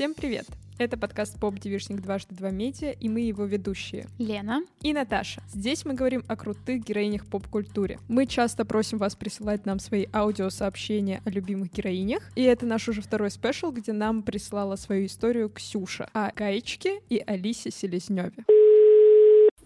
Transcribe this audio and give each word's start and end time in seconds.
Всем 0.00 0.14
привет! 0.14 0.46
Это 0.78 0.96
подкаст 0.96 1.38
«Поп 1.38 1.58
Девишник 1.58 2.00
дважды 2.00 2.34
два 2.34 2.48
медиа» 2.48 2.90
и 2.92 3.10
мы 3.10 3.20
его 3.20 3.44
ведущие. 3.44 4.06
Лена. 4.16 4.62
И 4.80 4.94
Наташа. 4.94 5.42
Здесь 5.52 5.84
мы 5.84 5.92
говорим 5.92 6.24
о 6.26 6.36
крутых 6.36 6.82
героинях 6.82 7.26
поп-культуре. 7.26 7.98
Мы 8.08 8.24
часто 8.24 8.64
просим 8.64 8.96
вас 8.96 9.14
присылать 9.14 9.66
нам 9.66 9.78
свои 9.78 10.06
аудиосообщения 10.10 11.20
о 11.26 11.28
любимых 11.28 11.70
героинях. 11.70 12.22
И 12.34 12.42
это 12.42 12.64
наш 12.64 12.88
уже 12.88 13.02
второй 13.02 13.30
спешл, 13.30 13.72
где 13.72 13.92
нам 13.92 14.22
прислала 14.22 14.76
свою 14.76 15.04
историю 15.04 15.50
Ксюша 15.50 16.08
о 16.14 16.32
Гаечке 16.34 17.02
и 17.10 17.22
Алисе 17.26 17.70
Селезневе. 17.70 18.46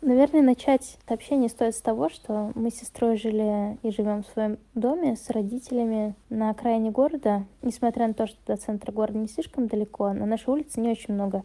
Наверное, 0.07 0.43
начать 0.43 0.99
сообщение 1.09 1.49
стоит 1.49 1.75
с 1.75 1.81
того, 1.81 2.11
что 2.11 2.53
мы 2.55 2.71
с 2.71 2.75
сестрой 2.75 3.17
жили 3.17 3.79
и 3.83 3.91
живем 3.91 4.23
в 4.23 4.27
своем 4.27 4.59
доме 4.75 5.17
с 5.17 5.31
родителями 5.31 6.15
на 6.29 6.51
окраине 6.51 6.91
города. 6.91 7.47
Несмотря 7.63 8.07
на 8.07 8.13
то, 8.13 8.27
что 8.27 8.37
до 8.47 8.59
центра 8.59 8.93
города 8.93 9.19
не 9.19 9.29
слишком 9.29 9.67
далеко, 9.67 10.13
на 10.13 10.27
нашей 10.27 10.51
улице 10.51 10.83
не 10.83 10.91
очень 10.91 11.15
много 11.15 11.43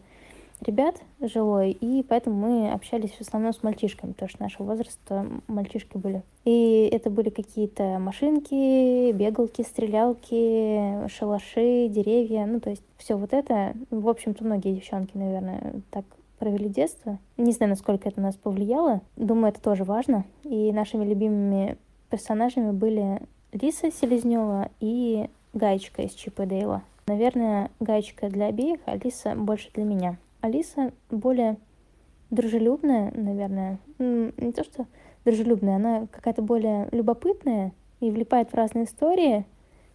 ребят 0.60 0.96
жилой, 1.22 1.70
и 1.70 2.02
поэтому 2.02 2.36
мы 2.36 2.70
общались 2.70 3.12
в 3.12 3.22
основном 3.22 3.54
с 3.54 3.62
мальчишками, 3.62 4.12
потому 4.12 4.28
что 4.28 4.42
нашего 4.42 4.66
возраста 4.66 5.26
мальчишки 5.46 5.96
были. 5.96 6.22
И 6.44 6.86
это 6.92 7.08
были 7.08 7.30
какие-то 7.30 7.98
машинки, 7.98 9.10
бегалки, 9.12 9.62
стрелялки, 9.62 11.08
шалаши, 11.08 11.88
деревья, 11.88 12.44
ну 12.44 12.60
то 12.60 12.68
есть 12.68 12.82
все 12.98 13.14
вот 13.14 13.32
это, 13.32 13.72
в 13.90 14.06
общем-то, 14.06 14.44
многие 14.44 14.74
девчонки, 14.74 15.16
наверное, 15.16 15.80
так 15.90 16.04
провели 16.40 16.68
детство. 16.68 17.18
Не 17.36 17.52
знаю, 17.52 17.70
насколько 17.70 18.08
это 18.08 18.18
на 18.18 18.28
нас 18.28 18.36
повлияло. 18.36 19.02
Думаю, 19.16 19.52
это 19.52 19.62
тоже 19.62 19.84
важно. 19.84 20.24
И 20.42 20.72
нашими 20.72 21.04
любимыми 21.04 21.76
персонажами 22.08 22.72
были 22.72 23.20
Лиса 23.52 23.92
Селезнева 23.92 24.70
и 24.80 25.28
Гаечка 25.52 26.02
из 26.02 26.12
Чипа 26.12 26.46
Дейла. 26.46 26.82
Наверное, 27.06 27.70
Гаечка 27.78 28.28
для 28.28 28.46
обеих, 28.46 28.80
а 28.86 28.96
Лиса 28.96 29.34
больше 29.36 29.70
для 29.74 29.84
меня. 29.84 30.16
Алиса 30.40 30.92
более 31.10 31.58
дружелюбная, 32.30 33.12
наверное. 33.14 33.78
Не 33.98 34.52
то, 34.52 34.64
что 34.64 34.86
дружелюбная, 35.24 35.76
она 35.76 36.06
какая-то 36.10 36.40
более 36.40 36.88
любопытная 36.92 37.72
и 38.00 38.10
влипает 38.10 38.50
в 38.50 38.54
разные 38.54 38.86
истории, 38.86 39.44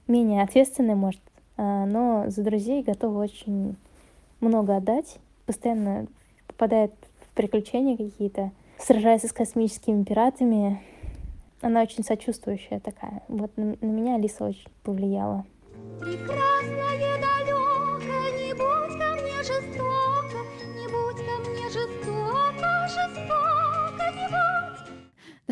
менее 0.07 0.43
ответственная, 0.43 0.95
может, 0.95 1.21
а, 1.57 1.85
но 1.85 2.25
за 2.27 2.43
друзей 2.43 2.83
готова 2.83 3.23
очень 3.23 3.75
много 4.39 4.75
отдать, 4.75 5.17
постоянно 5.47 6.05
попадает 6.55 6.91
в 7.21 7.35
приключения 7.35 7.97
какие-то, 7.97 8.51
сражается 8.79 9.27
с 9.27 9.33
космическими 9.33 10.03
пиратами. 10.03 10.81
Она 11.61 11.81
очень 11.81 12.03
сочувствующая 12.03 12.79
такая. 12.79 13.23
Вот 13.27 13.55
на, 13.57 13.75
на 13.81 13.85
меня 13.85 14.15
Алиса 14.15 14.45
очень 14.45 14.67
повлияла. 14.83 15.45
Прекрасное 15.99 17.04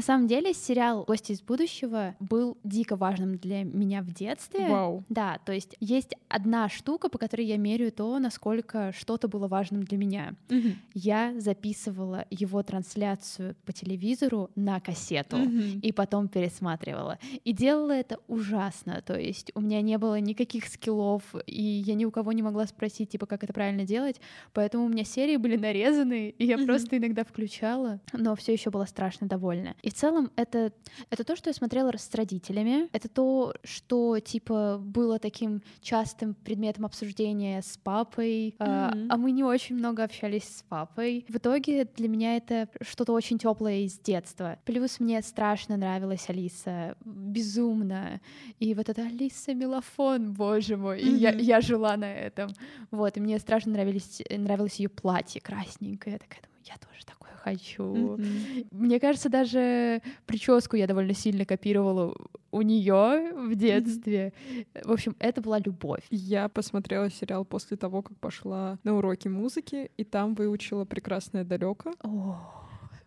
На 0.03 0.05
самом 0.05 0.27
деле 0.27 0.53
сериал 0.53 1.05
«Гости 1.07 1.31
из 1.31 1.41
будущего» 1.41 2.13
был 2.19 2.57
дико 2.65 2.97
важным 2.97 3.37
для 3.37 3.63
меня 3.63 4.01
в 4.01 4.11
детстве. 4.11 4.67
Вау. 4.67 5.05
Да, 5.07 5.39
то 5.45 5.53
есть 5.53 5.77
есть 5.79 6.15
одна 6.27 6.67
штука, 6.67 7.07
по 7.07 7.17
которой 7.17 7.45
я 7.45 7.55
меряю 7.55 7.89
то, 7.89 8.19
насколько 8.19 8.91
что-то 8.91 9.29
было 9.29 9.47
важным 9.47 9.83
для 9.83 9.97
меня. 9.97 10.35
Угу. 10.49 10.73
Я 10.93 11.33
записывала 11.39 12.25
его 12.29 12.61
трансляцию 12.63 13.55
по 13.63 13.71
телевизору 13.71 14.49
на 14.55 14.81
кассету 14.81 15.37
угу. 15.37 15.79
и 15.81 15.93
потом 15.93 16.27
пересматривала. 16.27 17.17
И 17.45 17.53
делала 17.53 17.91
это 17.91 18.19
ужасно, 18.27 19.01
то 19.05 19.17
есть 19.17 19.53
у 19.55 19.61
меня 19.61 19.81
не 19.81 19.97
было 19.97 20.19
никаких 20.19 20.67
скиллов, 20.67 21.23
и 21.45 21.63
я 21.63 21.93
ни 21.93 22.03
у 22.03 22.11
кого 22.11 22.33
не 22.33 22.41
могла 22.41 22.67
спросить, 22.67 23.11
типа, 23.11 23.25
как 23.25 23.45
это 23.45 23.53
правильно 23.53 23.85
делать, 23.85 24.19
поэтому 24.51 24.83
у 24.83 24.89
меня 24.89 25.05
серии 25.05 25.37
были 25.37 25.55
нарезаны, 25.55 26.35
и 26.37 26.45
я 26.45 26.57
угу. 26.57 26.65
просто 26.65 26.97
иногда 26.97 27.23
включала, 27.23 28.01
но 28.11 28.35
все 28.35 28.51
еще 28.51 28.69
была 28.69 28.85
страшно 28.85 29.27
довольна. 29.27 29.77
И 29.81 29.92
в 29.93 29.95
целом 29.95 30.31
это, 30.35 30.73
это 31.11 31.23
то, 31.23 31.35
что 31.35 31.49
я 31.49 31.53
смотрела 31.53 31.91
с 31.95 32.13
родителями, 32.15 32.89
это 32.93 33.07
то, 33.07 33.53
что, 33.63 34.19
типа, 34.19 34.79
было 34.79 35.19
таким 35.19 35.61
частым 35.81 36.33
предметом 36.33 36.85
обсуждения 36.85 37.61
с 37.61 37.77
папой, 37.77 38.49
mm-hmm. 38.49 38.55
а, 38.59 38.93
а 39.09 39.17
мы 39.17 39.31
не 39.31 39.43
очень 39.43 39.75
много 39.75 40.03
общались 40.03 40.45
с 40.45 40.63
папой. 40.63 41.25
В 41.29 41.37
итоге 41.37 41.85
для 41.85 42.07
меня 42.07 42.35
это 42.37 42.67
что-то 42.81 43.13
очень 43.13 43.37
теплое 43.37 43.81
из 43.81 43.99
детства. 43.99 44.57
Плюс 44.65 44.99
мне 44.99 45.21
страшно 45.21 45.77
нравилась 45.77 46.27
Алиса, 46.27 46.95
безумно. 47.05 48.19
И 48.59 48.73
вот 48.73 48.89
эта 48.89 49.03
Алиса 49.03 49.53
Мелофон, 49.53 50.33
боже 50.33 50.75
мой, 50.75 51.01
mm-hmm. 51.01 51.17
я, 51.17 51.31
я 51.33 51.61
жила 51.61 51.95
на 51.97 52.11
этом. 52.11 52.49
Вот, 52.89 53.15
и 53.17 53.19
мне 53.19 53.37
страшно 53.37 53.73
нравились, 53.73 54.21
нравилось 54.29 54.79
ее 54.79 54.89
платье 54.89 55.39
красненькое. 55.39 56.13
Я 56.13 56.19
такая 56.19 56.41
думаю, 56.41 56.63
я 56.65 56.77
тоже 56.77 57.05
такое 57.05 57.22
хочу. 57.43 57.83
Mm-hmm. 57.83 58.67
Мне 58.71 58.99
кажется, 58.99 59.29
даже 59.29 60.01
прическу 60.25 60.75
я 60.75 60.87
довольно 60.87 61.13
сильно 61.13 61.45
копировала 61.45 62.15
у 62.51 62.61
нее 62.61 63.33
в 63.33 63.55
детстве. 63.55 64.33
Mm-hmm. 64.49 64.87
В 64.87 64.91
общем, 64.91 65.15
это 65.19 65.41
была 65.41 65.59
любовь. 65.59 66.03
Я 66.09 66.49
посмотрела 66.49 67.09
сериал 67.09 67.45
после 67.45 67.77
того, 67.77 68.01
как 68.01 68.17
пошла 68.17 68.77
на 68.83 68.95
уроки 68.95 69.27
музыки, 69.27 69.91
и 69.97 70.03
там 70.03 70.35
выучила 70.35 70.85
прекрасное 70.85 71.43
далеко. 71.43 71.93
Oh. 72.03 72.62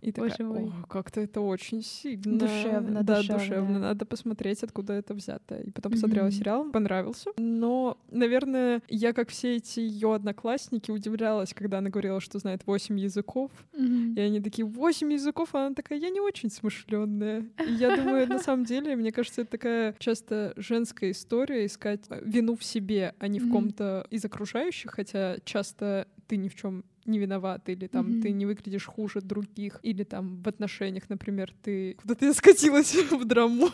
И 0.07 0.13
Боже 0.13 0.31
такая, 0.31 0.47
мой. 0.47 0.73
о, 0.83 0.87
как-то 0.87 1.21
это 1.21 1.41
очень 1.41 1.83
сильно. 1.83 2.39
Душевно, 2.39 3.03
да, 3.03 3.17
душевно. 3.17 3.39
душевно. 3.39 3.79
Надо 3.81 4.07
посмотреть, 4.07 4.63
откуда 4.63 4.93
это 4.93 5.15
взято. 5.15 5.59
И 5.59 5.71
потом 5.73 5.93
посмотрела 5.93 6.29
mm-hmm. 6.29 6.39
сериал, 6.39 6.71
понравился. 6.71 7.31
Но, 7.39 7.99
наверное, 8.13 8.83
я, 8.89 9.13
как 9.13 9.31
все 9.31 9.57
эти 9.57 9.81
ее 9.81 10.15
одноклассники, 10.15 10.93
удивлялась, 10.93 11.53
когда 11.55 11.79
она 11.79 11.91
говорила, 11.91 12.21
что 12.21 12.39
знает 12.39 12.65
восемь 12.67 13.01
языков. 13.01 13.51
Mm-hmm. 13.73 14.15
И 14.15 14.21
они 14.21 14.41
такие, 14.41 14.65
восемь 14.65 15.13
языков, 15.13 15.49
а 15.55 15.67
она 15.67 15.75
такая, 15.75 15.99
я 15.99 16.11
не 16.11 16.21
очень 16.21 16.51
смышленная. 16.51 17.45
И 17.67 17.73
я 17.73 17.97
думаю, 17.97 18.29
на 18.29 18.39
самом 18.39 18.65
деле, 18.65 18.95
мне 18.95 19.11
кажется, 19.11 19.41
это 19.41 19.51
такая 19.51 19.95
часто 19.99 20.55
женская 20.57 21.11
история, 21.11 21.67
искать 21.67 22.05
вину 22.23 22.57
в 22.57 22.63
себе, 22.63 23.15
а 23.19 23.27
не 23.27 23.41
в 23.41 23.51
ком-то 23.51 24.07
из 24.11 24.25
окружающих, 24.25 24.93
хотя 24.93 25.39
часто 25.45 26.07
ты 26.29 26.37
ни 26.37 26.49
в 26.49 26.55
чем 26.55 26.85
не 27.07 27.19
виноват, 27.19 27.69
или 27.69 27.87
там 27.87 28.07
mm-hmm. 28.07 28.23
ты 28.23 28.33
не 28.33 28.47
выглядишь 28.47 28.87
хуже 28.87 29.21
других, 29.21 29.81
или 29.83 30.05
там 30.05 30.43
в 30.43 30.49
отношениях, 30.49 31.05
например, 31.09 31.53
ты 31.63 31.95
куда-то 31.95 32.33
скатилась 32.35 32.95
в 32.95 33.25
драму. 33.25 33.69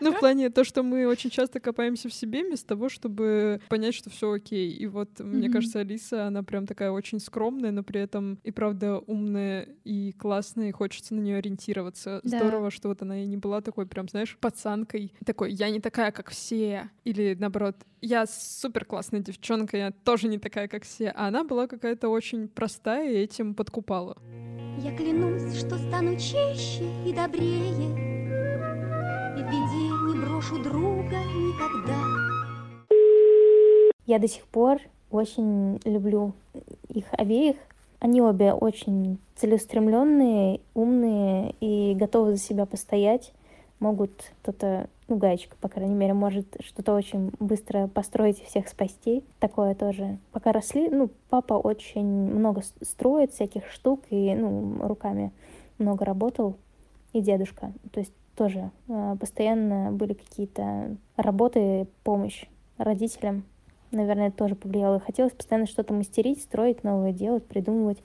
Ну, 0.00 0.12
в 0.12 0.18
плане 0.18 0.50
то, 0.50 0.64
что 0.64 0.82
мы 0.82 1.06
очень 1.06 1.30
часто 1.30 1.60
копаемся 1.60 2.08
в 2.08 2.14
себе 2.14 2.44
вместо 2.44 2.68
того, 2.68 2.88
чтобы 2.88 3.60
понять, 3.68 3.94
что 3.94 4.10
все 4.10 4.32
окей. 4.32 4.72
И 4.72 4.86
вот, 4.86 5.20
мне 5.20 5.50
кажется, 5.50 5.80
Алиса, 5.80 6.26
она 6.26 6.42
прям 6.42 6.66
такая 6.66 6.90
очень 6.90 7.20
скромная, 7.20 7.70
но 7.70 7.82
при 7.82 8.00
этом 8.00 8.38
и 8.42 8.50
правда 8.50 8.98
умная 8.98 9.68
и 9.84 10.12
классная, 10.12 10.68
и 10.68 10.72
хочется 10.72 11.14
на 11.14 11.20
нее 11.20 11.38
ориентироваться. 11.38 12.20
Здорово, 12.24 12.70
что 12.70 12.88
вот 12.88 13.02
она 13.02 13.22
и 13.22 13.26
не 13.26 13.36
была 13.36 13.60
такой 13.60 13.86
прям, 13.86 14.08
знаешь, 14.08 14.36
пацанкой. 14.40 15.12
Такой, 15.24 15.52
я 15.52 15.70
не 15.70 15.80
такая, 15.80 16.10
как 16.10 16.30
все. 16.30 16.90
Или 17.04 17.36
наоборот, 17.38 17.76
я 18.04 18.26
супер 18.26 18.84
классная 18.84 19.20
девчонка, 19.20 19.76
я 19.76 19.90
тоже 19.90 20.28
не 20.28 20.38
такая, 20.38 20.68
как 20.68 20.84
все. 20.84 21.08
А 21.10 21.28
она 21.28 21.44
была 21.44 21.66
какая-то 21.66 22.08
очень 22.08 22.48
простая 22.48 23.10
и 23.10 23.16
этим 23.16 23.54
подкупала. 23.54 24.16
Я 24.78 24.94
клянусь, 24.96 25.58
что 25.58 25.78
стану 25.78 26.16
чище 26.16 26.84
и 27.06 27.12
добрее, 27.12 27.70
И 29.36 29.42
в 29.42 29.46
беде 29.46 29.88
не 30.06 30.24
брошу 30.24 30.62
друга 30.62 31.16
никогда. 31.16 31.98
Я 34.06 34.18
до 34.18 34.28
сих 34.28 34.44
пор 34.44 34.80
очень 35.10 35.80
люблю 35.84 36.34
их 36.88 37.06
обеих. 37.12 37.56
Они 38.00 38.20
обе 38.20 38.52
очень 38.52 39.18
целеустремленные, 39.36 40.60
умные 40.74 41.54
и 41.60 41.94
готовы 41.94 42.36
за 42.36 42.42
себя 42.42 42.66
постоять. 42.66 43.32
Могут 43.80 44.32
кто-то 44.42 44.88
ну, 45.08 45.16
гаечка, 45.16 45.56
по 45.60 45.68
крайней 45.68 45.94
мере, 45.94 46.14
может 46.14 46.46
что-то 46.60 46.94
очень 46.94 47.30
быстро 47.38 47.88
построить 47.88 48.40
и 48.40 48.44
всех 48.44 48.68
спасти. 48.68 49.22
Такое 49.38 49.74
тоже. 49.74 50.18
Пока 50.32 50.52
росли, 50.52 50.88
ну, 50.88 51.10
папа 51.28 51.54
очень 51.54 52.06
много 52.06 52.62
строит 52.80 53.32
всяких 53.32 53.68
штук 53.70 54.00
и, 54.10 54.34
ну, 54.34 54.86
руками 54.86 55.32
много 55.78 56.04
работал. 56.04 56.56
И 57.12 57.20
дедушка. 57.20 57.72
То 57.92 58.00
есть 58.00 58.12
тоже 58.34 58.70
э, 58.88 59.16
постоянно 59.20 59.92
были 59.92 60.14
какие-то 60.14 60.96
работы, 61.16 61.86
помощь 62.02 62.46
родителям. 62.76 63.44
Наверное, 63.92 64.28
это 64.28 64.38
тоже 64.38 64.56
повлияло. 64.56 64.98
Хотелось 64.98 65.32
постоянно 65.32 65.66
что-то 65.66 65.94
мастерить, 65.94 66.42
строить 66.42 66.82
новое, 66.82 67.12
делать, 67.12 67.46
придумывать 67.46 68.02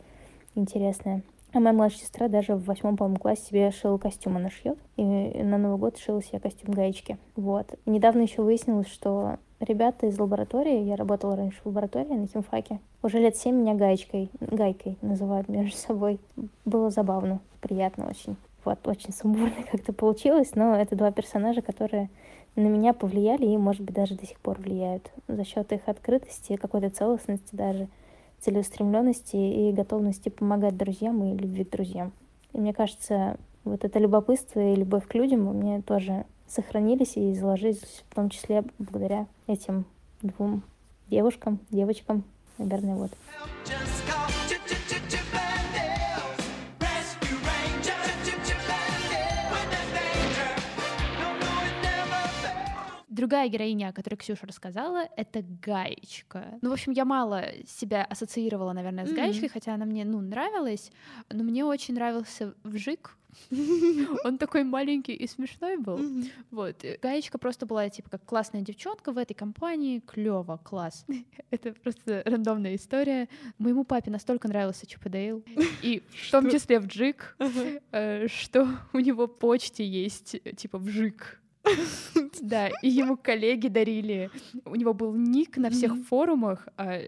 интересное. 0.54 1.24
А 1.51 1.60
моя 1.60 1.74
младшая 1.74 2.01
сестра 2.01 2.28
даже 2.28 2.56
в 2.56 2.66
восьмом, 2.66 2.96
по-моему, 2.96 3.19
классе 3.19 3.42
себе 3.44 3.72
шила 3.72 3.98
костюм, 3.98 4.38
она 4.38 4.50
шьет. 4.50 4.78
И 4.98 5.04
на 5.04 5.57
Новый 5.57 5.80
год 5.80 5.98
шила 5.98 6.22
себе 6.22 6.40
костюм 6.40 6.74
гаечки. 6.74 7.18
Вот. 7.36 7.74
И 7.86 7.90
недавно 7.90 8.22
еще 8.22 8.44
выяснилось, 8.44 8.88
что 8.88 9.38
ребята 9.60 10.07
из 10.07 10.19
лаборатории, 10.19 10.84
я 10.84 10.96
работала 10.96 11.36
раньше 11.36 11.60
в 11.63 11.66
лаборатории 11.68 12.13
на 12.13 12.28
химфаке, 12.28 12.80
уже 13.01 13.19
лет 13.19 13.36
семь 13.36 13.56
меня 13.56 13.74
гаечкой, 13.74 14.30
гайкой 14.40 14.98
называют 15.01 15.50
между 15.50 15.75
собой. 15.75 16.19
Было 16.66 16.92
забавно, 16.92 17.40
приятно 17.62 18.07
очень. 18.07 18.36
Вот, 18.66 18.88
очень 18.88 19.13
сумбурно 19.13 19.56
как-то 19.72 19.94
получилось, 19.94 20.52
но 20.56 20.75
это 20.75 20.95
два 20.95 21.12
персонажа, 21.12 21.62
которые 21.62 22.10
на 22.56 22.68
меня 22.68 22.94
повлияли 22.94 23.45
и, 23.45 23.57
может 23.57 23.81
быть, 23.81 23.95
даже 23.95 24.16
до 24.16 24.25
сих 24.25 24.40
пор 24.40 24.60
влияют 24.60 25.12
за 25.28 25.44
счет 25.45 25.72
их 25.72 25.81
открытости, 25.86 26.57
какой-то 26.57 26.90
целостности 26.90 27.56
даже, 27.56 27.88
целеустремленности 28.41 29.36
и 29.36 29.71
готовности 29.71 30.30
помогать 30.30 30.77
друзьям 30.77 31.24
и 31.24 31.38
любви 31.38 31.63
к 31.63 31.71
друзьям. 31.71 32.12
И 32.53 32.59
мне 32.59 32.74
кажется, 32.74 33.38
вот 33.63 33.83
это 33.83 34.00
любопытство 34.00 34.59
и 34.59 34.75
любовь 34.75 35.07
к 35.07 35.13
людям 35.15 35.47
у 35.47 35.53
меня 35.53 35.81
тоже 35.81 36.25
сохранились 36.47 37.15
и 37.15 37.33
заложились 37.36 38.03
в 38.09 38.15
том 38.15 38.30
числе 38.30 38.63
благодаря 38.80 39.27
этим 39.47 39.86
двум 40.21 40.63
девушкам, 41.09 41.59
девочкам, 41.69 42.24
наверное, 42.57 42.95
вот. 42.95 43.12
Другая 53.19 53.50
героиня, 53.50 53.89
о 53.89 53.94
которой 53.94 54.16
Ксюша 54.16 54.48
рассказала, 54.48 55.10
это 55.18 55.44
Гаечка. 55.62 56.57
Ну, 56.62 56.69
в 56.69 56.74
общем, 56.74 56.94
я 56.94 57.04
мало 57.04 57.44
себя 57.68 58.06
ассоциировала, 58.06 58.71
наверное, 58.71 59.06
с 59.06 59.10
mm-hmm. 59.10 59.16
Гаечкой, 59.16 59.50
хотя 59.50 59.74
она 59.74 59.86
мне, 59.86 60.06
ну, 60.06 60.21
нравилась, 60.21 60.89
но 61.30 61.44
мне 61.44 61.66
очень 61.66 61.95
нравился 61.95 62.54
Вжик, 62.63 63.18
он 64.24 64.38
такой 64.38 64.63
маленький 64.63 65.13
и 65.13 65.27
смешной 65.27 65.77
был. 65.77 66.00
Вот. 66.51 66.83
Гаечка 67.01 67.38
просто 67.38 67.66
была 67.66 67.89
типа 67.89 68.10
как 68.10 68.25
классная 68.25 68.62
девчонка 68.62 69.12
в 69.12 69.18
этой 69.18 69.33
компании. 69.33 70.00
Клево, 70.00 70.57
класс. 70.63 71.06
Это 71.51 71.74
просто 71.74 72.24
рандомная 72.25 72.75
история. 72.75 73.27
Моему 73.57 73.83
папе 73.83 74.12
настолько 74.12 74.48
нравился 74.48 74.86
Чип 74.86 75.06
и 75.06 75.10
Дейл. 75.10 75.44
И 75.81 76.04
в 76.27 76.31
том 76.31 76.50
числе 76.50 76.80
в 76.80 76.88
Джик, 76.88 77.36
э, 77.92 78.27
что 78.27 78.68
у 78.94 79.00
него 79.00 79.27
почте 79.27 79.86
есть 79.86 80.38
типа 80.56 80.77
Вжик. 80.77 81.39
Да, 82.42 82.69
и 82.81 82.89
ему 82.89 83.18
коллеги 83.18 83.68
дарили. 83.68 84.30
У 84.66 84.75
него 84.75 84.94
был 84.94 85.13
ник 85.13 85.57
на 85.57 85.69
всех 85.69 85.94
форумах, 86.07 86.68
а 86.77 87.01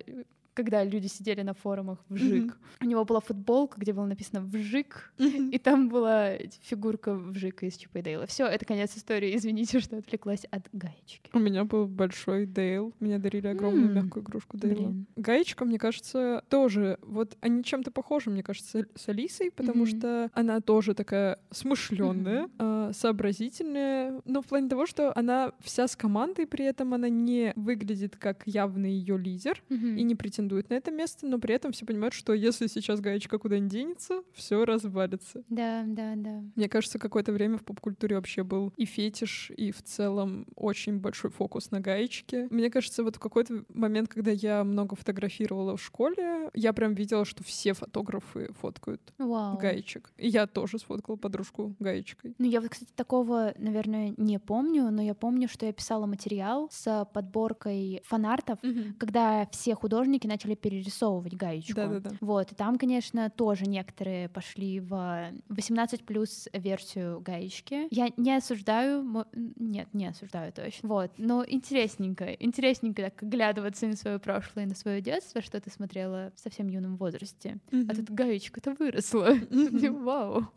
когда 0.54 0.84
люди 0.84 1.08
сидели 1.08 1.42
на 1.42 1.54
форумах 1.54 2.00
вжик. 2.10 2.52
Mm-hmm. 2.52 2.78
У 2.82 2.86
него 2.86 3.06
была 3.06 3.20
футболка, 3.20 3.80
где 3.80 3.94
было 3.94 4.06
написано 4.06 4.42
вжик, 4.42 5.14
mm-hmm. 5.18 5.52
и 5.52 5.58
там 5.58 5.90
была 5.90 6.34
фигурка 6.62 7.16
вжика 7.16 7.66
из 7.66 7.76
Чипа 7.78 8.00
и 8.00 8.02
Дейла. 8.02 8.26
Все, 8.26 8.46
это 8.46 8.66
конец 8.66 8.96
истории. 8.96 9.36
Извините, 9.38 9.80
что 9.80 9.98
отвлеклась 9.98 10.46
от 10.46 10.68
гаечки. 10.74 11.30
У 11.34 11.40
меня 11.40 11.64
был 11.64 11.88
большой 11.88 12.46
Дейл. 12.46 12.94
Мне 13.00 13.18
дарили 13.18 13.48
огромную 13.48 13.90
mm-hmm. 13.90 14.04
мягкую 14.04 14.24
игрушку 14.24 14.58
Дейла. 14.58 14.76
Блин. 14.76 15.08
Гаечка, 15.16 15.66
мне 15.66 15.80
кажется, 15.80 16.44
тоже. 16.50 16.98
Вот 17.02 17.38
они 17.42 17.64
чем-то 17.64 17.92
похожи, 17.92 18.30
мне 18.30 18.44
кажется, 18.44 18.86
с 18.96 19.10
Алисой, 19.10 19.52
потому 19.52 19.86
mm-hmm. 19.86 19.98
что 20.00 20.30
она 20.34 20.60
тоже 20.62 20.94
такая 20.94 21.40
смышленная, 21.52 22.48
mm-hmm. 22.58 22.94
сообразительная, 22.94 24.22
но 24.26 24.42
в 24.42 24.48
плане 24.48 24.70
того, 24.70 24.86
что 24.86 25.18
она 25.18 25.54
вся 25.62 25.88
с 25.88 25.96
командой, 25.96 26.46
при 26.46 26.66
этом 26.66 26.94
она 26.94 27.10
не 27.10 27.54
выглядит 27.56 28.18
как 28.18 28.44
явный 28.46 28.92
ее 28.92 29.18
лидер 29.18 29.62
mm-hmm. 29.70 29.96
и 29.98 30.04
не 30.04 30.16
претендует 30.16 30.41
претендует 30.42 30.70
на 30.70 30.76
это 30.76 30.92
место, 30.92 31.28
но 31.28 31.38
при 31.40 31.56
этом 31.56 31.72
все 31.72 31.86
понимают, 31.86 32.14
что 32.14 32.34
если 32.34 32.68
сейчас 32.68 33.00
гаечка 33.00 33.38
куда-нибудь 33.38 33.72
денется, 33.72 34.24
все 34.34 34.66
развалится. 34.66 35.44
Да, 35.50 35.84
да, 35.86 36.14
да. 36.16 36.44
Мне 36.56 36.68
кажется, 36.68 36.98
какое-то 36.98 37.32
время 37.32 37.58
в 37.58 37.64
поп-культуре 37.64 38.16
вообще 38.16 38.44
был 38.44 38.74
и 38.78 38.86
фетиш, 38.86 39.52
и 39.56 39.72
в 39.72 39.84
целом 39.84 40.48
очень 40.56 40.98
большой 40.98 41.30
фокус 41.30 41.72
на 41.72 41.80
гаечке. 41.80 42.48
Мне 42.50 42.70
кажется, 42.70 43.04
вот 43.04 43.18
в 43.18 43.20
какой-то 43.20 43.64
момент, 43.70 44.10
когда 44.10 44.32
я 44.32 44.64
много 44.64 44.96
фотографировала 44.96 45.78
в 45.78 45.84
школе, 45.84 46.50
я 46.54 46.74
прям 46.74 46.96
видела, 46.96 47.26
что 47.26 47.44
все 47.44 47.74
фотографы 47.74 48.52
фоткают 48.60 49.02
Вау. 49.18 49.58
гаечек. 49.58 50.12
И 50.18 50.28
я 50.28 50.48
тоже 50.48 50.80
сфоткала 50.80 51.18
подружку 51.18 51.76
гаечкой. 51.80 52.34
Ну, 52.40 52.48
я 52.48 52.62
вот, 52.62 52.72
кстати, 52.72 52.92
такого, 52.96 53.54
наверное, 53.58 54.14
не 54.18 54.40
помню, 54.40 54.90
но 54.92 55.02
я 55.02 55.14
помню, 55.14 55.48
что 55.48 55.66
я 55.66 55.74
писала 55.74 56.06
материал 56.06 56.70
с 56.72 57.08
подборкой 57.14 58.02
фанартов, 58.06 58.60
угу. 58.64 58.96
когда 58.98 59.48
все 59.52 59.76
художники 59.76 60.28
начали 60.32 60.56
перерисовывать 60.56 61.36
гаечку. 61.36 61.76
Да-да-да. 61.76 62.12
Вот, 62.22 62.52
и 62.52 62.56
там, 62.56 62.78
конечно, 62.78 63.30
тоже 63.30 63.66
некоторые 63.66 64.30
пошли 64.30 64.80
в 64.80 65.32
18 65.50 66.06
плюс 66.06 66.48
версию 66.54 67.20
гаечки. 67.20 67.88
Я 67.92 68.10
не 68.18 68.36
осуждаю, 68.36 69.26
нет, 69.34 69.90
не 69.94 70.08
осуждаю 70.08 70.54
точно. 70.54 70.88
Вот, 70.88 71.12
но 71.18 71.44
интересненько, 71.46 72.32
интересненько 72.34 73.04
так 73.04 73.24
оглядываться 73.24 73.88
на 73.88 73.96
свое 73.96 74.20
прошлое, 74.20 74.66
на 74.66 74.76
свое 74.76 75.02
детство, 75.02 75.42
что 75.42 75.60
ты 75.60 75.70
смотрела 75.70 76.32
в 76.36 76.40
совсем 76.40 76.68
юном 76.68 76.96
возрасте. 76.96 77.60
Mm-hmm. 77.72 77.86
А 77.90 77.96
тут 77.96 78.10
гаечка-то 78.10 78.74
выросла. 78.74 79.36
Mm-hmm. 79.36 80.04
Вау. 80.04 80.48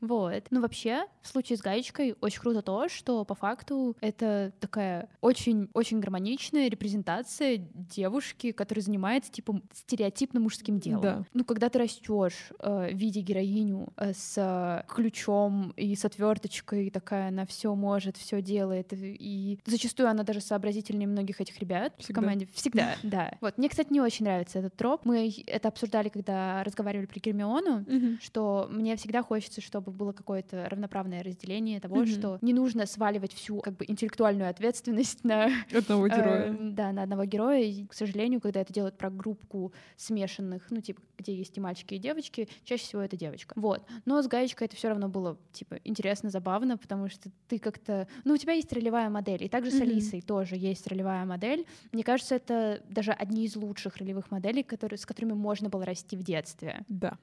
Вот. 0.00 0.44
Ну, 0.50 0.60
вообще, 0.60 1.06
в 1.22 1.28
случае 1.28 1.56
с 1.56 1.60
гаечкой 1.60 2.14
очень 2.20 2.40
круто 2.40 2.62
то, 2.62 2.88
что 2.88 3.24
по 3.24 3.34
факту 3.34 3.96
это 4.00 4.52
такая 4.60 5.08
очень-очень 5.20 6.00
гармоничная 6.00 6.68
репрезентация 6.68 7.56
девушки, 7.56 8.52
которая 8.52 8.82
занимается 8.82 9.13
занимается 9.14 9.32
типа 9.32 9.60
стереотипно 9.72 10.40
мужским 10.40 10.78
делом. 10.78 11.02
Да. 11.02 11.24
Ну, 11.32 11.44
когда 11.44 11.68
ты 11.68 11.78
растешь, 11.78 12.50
э, 12.58 12.90
видя 12.92 13.20
героиню 13.20 13.92
э, 13.96 14.12
с 14.14 14.84
ключом 14.88 15.72
и 15.76 15.94
с 15.94 16.04
отверточкой, 16.04 16.90
такая 16.90 17.28
она 17.28 17.46
все 17.46 17.74
может, 17.74 18.16
все 18.16 18.42
делает, 18.42 18.92
и 18.92 19.58
зачастую 19.66 20.08
она 20.08 20.22
даже 20.22 20.40
сообразительнее 20.40 21.08
многих 21.08 21.40
этих 21.40 21.58
ребят 21.58 21.94
Всегда. 21.98 22.20
в 22.20 22.22
команде. 22.22 22.48
Всегда, 22.52 22.96
да. 23.02 23.32
Вот. 23.40 23.58
Мне, 23.58 23.68
кстати, 23.68 23.92
не 23.92 24.00
очень 24.00 24.24
нравится 24.24 24.58
этот 24.58 24.76
троп. 24.76 25.02
Мы 25.04 25.32
это 25.46 25.68
обсуждали, 25.68 26.08
когда 26.08 26.62
разговаривали 26.64 27.06
про 27.06 27.20
Гермиону, 27.20 27.84
что 28.20 28.68
мне 28.70 28.96
всегда 28.96 29.22
хочется, 29.22 29.60
чтобы 29.60 29.92
было 29.92 30.12
какое-то 30.12 30.68
равноправное 30.68 31.22
разделение 31.22 31.80
того, 31.80 32.04
что 32.06 32.38
не 32.40 32.52
нужно 32.52 32.86
сваливать 32.86 33.32
всю 33.32 33.60
как 33.60 33.76
бы 33.76 33.84
интеллектуальную 33.86 34.50
ответственность 34.50 35.24
на 35.24 35.50
одного 35.72 36.08
героя. 36.08 36.52
Э, 36.52 36.56
да, 36.60 36.92
на 36.92 37.02
одного 37.02 37.24
героя. 37.24 37.62
И, 37.62 37.86
к 37.86 37.92
сожалению, 37.92 38.40
когда 38.40 38.60
это 38.60 38.72
делают 38.72 38.96
про 39.04 39.10
группку 39.10 39.72
смешанных, 39.96 40.70
ну, 40.70 40.80
типа, 40.80 41.02
где 41.18 41.34
есть 41.34 41.56
и 41.58 41.60
мальчики, 41.60 41.94
и 41.94 41.98
девочки, 41.98 42.48
чаще 42.64 42.84
всего 42.84 43.02
это 43.02 43.16
девочка. 43.16 43.52
Вот. 43.56 43.84
Но 44.06 44.22
с 44.22 44.26
гаечкой 44.26 44.66
это 44.66 44.76
все 44.76 44.88
равно 44.88 45.08
было, 45.08 45.36
типа, 45.52 45.78
интересно, 45.84 46.30
забавно, 46.30 46.78
потому 46.78 47.10
что 47.10 47.30
ты 47.48 47.58
как-то... 47.58 48.08
Ну, 48.24 48.34
у 48.34 48.36
тебя 48.38 48.54
есть 48.54 48.72
ролевая 48.72 49.10
модель, 49.10 49.44
и 49.44 49.48
также 49.48 49.70
с 49.70 49.80
Алисой 49.80 50.20
mm-hmm. 50.20 50.26
тоже 50.26 50.56
есть 50.56 50.86
ролевая 50.86 51.26
модель. 51.26 51.66
Мне 51.92 52.02
кажется, 52.02 52.36
это 52.36 52.82
даже 52.88 53.12
одни 53.12 53.44
из 53.44 53.56
лучших 53.56 53.98
ролевых 53.98 54.30
моделей, 54.30 54.62
которые, 54.62 54.98
с 54.98 55.04
которыми 55.04 55.34
можно 55.34 55.68
было 55.68 55.84
расти 55.84 56.16
в 56.16 56.22
детстве. 56.22 56.84
Да. 56.88 57.18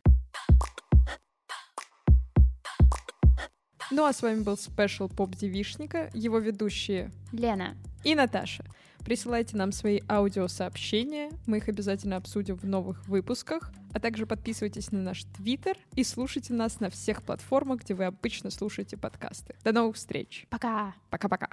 Ну 3.90 4.06
а 4.06 4.14
с 4.14 4.22
вами 4.22 4.44
был 4.44 4.56
спешл 4.56 5.10
поп 5.10 5.36
девишника, 5.36 6.12
его 6.14 6.38
ведущие 6.38 7.12
Лена 7.32 7.76
и 8.04 8.14
Наташа. 8.14 8.64
Присылайте 9.04 9.58
нам 9.58 9.72
свои 9.72 10.02
аудиосообщения, 10.08 11.32
мы 11.48 11.58
их 11.58 11.68
обязательно 11.68 12.18
обсудим 12.18 12.56
в 12.56 12.66
новых 12.66 13.06
выпусках, 13.08 13.72
а 13.94 14.00
также 14.00 14.26
подписывайтесь 14.26 14.92
на 14.92 15.02
наш 15.02 15.24
твиттер 15.24 15.78
и 15.96 16.04
слушайте 16.04 16.54
нас 16.54 16.80
на 16.80 16.90
всех 16.90 17.24
платформах, 17.24 17.82
где 17.82 17.94
вы 17.94 18.06
обычно 18.06 18.50
слушаете 18.52 18.98
подкасты. 18.98 19.56
До 19.64 19.72
новых 19.72 19.96
встреч! 19.96 20.46
Пока! 20.50 20.94
Пока-пока! 21.10 21.50